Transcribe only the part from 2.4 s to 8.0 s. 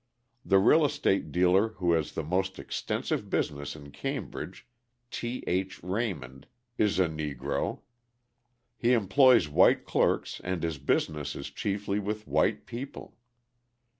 extensive business in Cambridge, T. H. Raymond, is a Negro.